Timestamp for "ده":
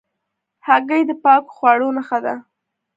2.25-2.35